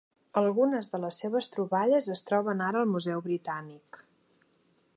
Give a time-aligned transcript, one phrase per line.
[0.39, 4.01] Algunes de les seves troballes es troben ara al museu britànic.